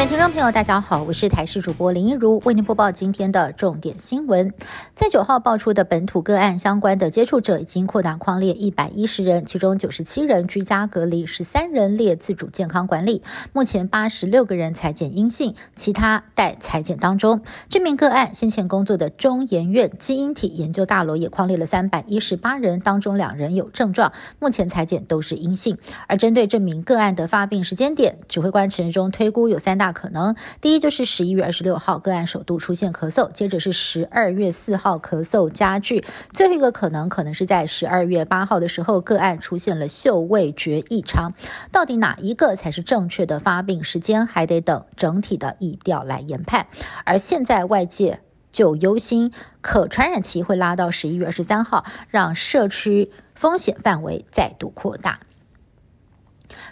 [0.00, 4.50] 位听众朋友，大家好，我是台视主播林一如，为您播报今天的重点新闻。
[4.94, 13.20] 在九号爆出的本土个案相关的接触者已经扩大框列一百一十人，其中九十七人居家隔离，十三人列自主健康管理。
[13.52, 17.42] 目前八十六个人裁检阴性，其他待裁检当中。
[17.68, 25.76] 这名个案先前工作的中研院基因体研究大楼也框列了三百一十八人，当中两人有症状，目前裁检都是阴性。
[26.06, 29.80] 而针对这名个案的发病时间点，指挥官陈中推估有三。
[29.80, 41.32] 大可能，第一就是十一月二十六号个案首度出现咳嗽，接着是十二月四号咳嗽加剧，最后一个可能可能是在十二月八号的时候个案出现了嗅味觉异常。
[41.72, 46.66] 到底哪一个才是正确的发病时间，还得等整体的疫调来研判。
[47.04, 48.20] 而现在外界
[48.52, 55.20] 就忧心可传染期会拉到十一月二十三号，让社区风险范围再度扩大。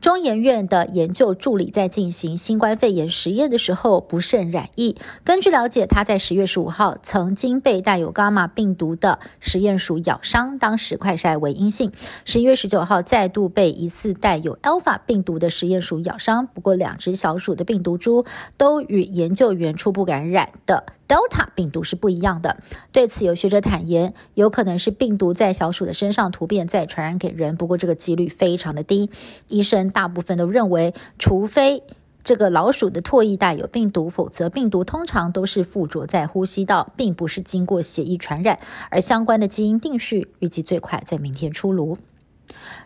[0.00, 4.96] 中研院的研究助理在进行新冠肺炎实验的时候不慎染疫。
[5.24, 11.92] 根据了解，他在十月十五号曾经被带有伽马病毒的实验鼠咬伤，当时快筛为阴性。
[12.24, 18.24] 十一月十九号再度被疑似带有 Alpha 病毒的实验鼠咬伤，不过两只小鼠的病毒株
[18.56, 20.84] 都与研究员初步感染的。
[21.12, 22.56] Delta 病毒是不一样的。
[22.90, 27.54] 对此，有学者坦言，有可能是病毒在小鼠的身上突变，再传染给人。
[27.54, 29.10] 不过，这个几率非常的低。
[29.48, 31.82] 医生大部分都认为，除非
[32.22, 38.58] 这个老鼠的唾液带有病毒，否则病毒通常都是附着在呼吸道，并不是经过血液传染。
[38.88, 41.98] 而相关的基因定序预计最快在明天出炉。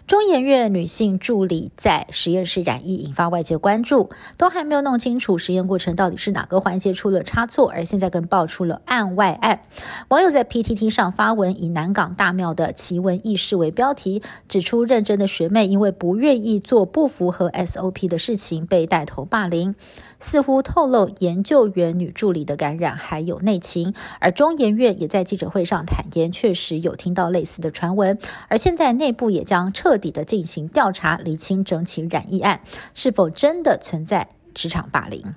[0.06, 9.62] 中研院女性助理在实验室染疫，引发外界关注，都还没有弄清楚实验过程到底是哪个环节出了差错，而现在更爆出了案外案。
[10.06, 19.74] 网友在 PTT 上发文，以南港大庙的奇闻异事为标题，指出认真的学妹因为不愿意做不符合 SOP 的事情，被带头霸凌。
[20.18, 28.18] 似乎透露研究员女助理的感染还有内情，而中研院也在记者会上坦言，确实有听到类似的传闻，
[28.48, 32.60] 而现在内部也将彻底的进行调查，厘清整起染疫案
[32.92, 35.34] 是否真的存在职场霸凌。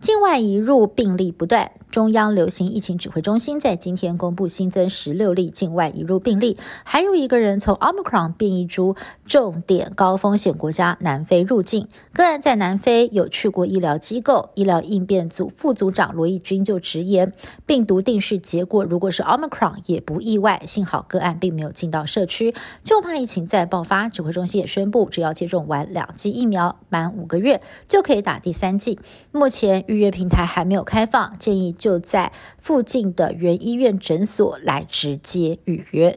[0.00, 8.96] 境外移入病例不断，中央流行疫情指挥中心在今天公布新增十六例境外移入病例，还有一个人从 Omicron 变异株
[9.26, 11.86] 重点高风险国家南非入境。
[12.14, 17.34] 个案在南非有去过医疗机构，医疗应变组副组长罗义军就直言，
[17.66, 24.08] 病毒定序结果如果是 Omicron 也不意外，幸好个案并没有进到社区，就怕疫情再爆发。
[24.08, 28.98] 指挥中心也宣布，只要接种完两剂疫苗，满五个月就可以打第三剂。
[29.32, 29.84] 目前。
[29.90, 36.16] 预约平台还没有开放，建议就在附近的原医院诊所来直接预约。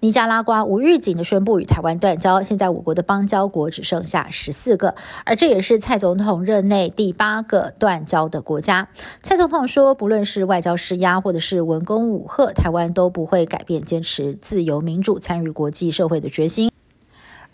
[0.00, 4.94] 尼加拉瓜无预警的宣布与台湾断交，现在我国的邦交国只剩下十四个，
[5.26, 8.88] 而这也是蔡总统任内第八个断交的国家。
[9.22, 16.67] 蔡总统说，不论是外交施压，或者是文攻武赫，台湾都不会改变坚持自由民主、参与国际社会的决心。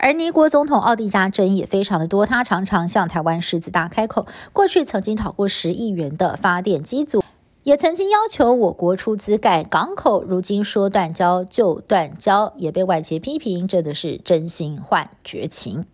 [0.05, 4.27] 而尼国总统奥蒂加争议也非常的多，他常常向台湾狮子大开口。
[4.53, 7.23] 过去曾经讨过十亿元的发电机组，
[7.63, 10.23] 也曾经要求我国出资盖港口。
[10.23, 15.85] 如今说断交就断交，也被外界批评，真的是真心换绝情。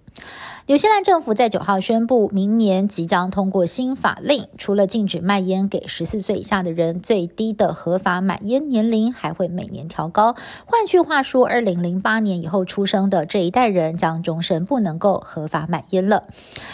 [0.67, 10.35] 纽西兰政府在九号宣布，明年即将通过新法令，除了禁止卖烟给十四岁以下的人，最低的合法买烟年龄还会每年调高。
[10.65, 16.25] 换句话说，二零零八年以后出生的这一代人将终身不能够合法买烟了。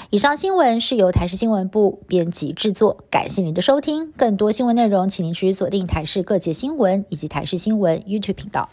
[0.09, 4.11] 以上新闻是由台视新闻部编辑制作，感谢您的收听。
[4.17, 8.69] 更多新闻内容，请您持续锁定台视各界新闻以及台视新闻 YouTube 频道。